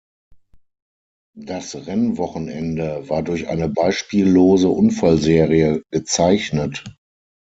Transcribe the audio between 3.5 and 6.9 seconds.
beispiellose Unfallserie gezeichnet.